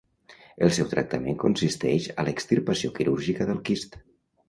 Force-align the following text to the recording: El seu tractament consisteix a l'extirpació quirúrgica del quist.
El 0.67 0.73
seu 0.77 0.87
tractament 0.93 1.37
consisteix 1.45 2.09
a 2.17 2.27
l'extirpació 2.31 2.93
quirúrgica 2.99 3.53
del 3.53 3.65
quist. 3.71 4.05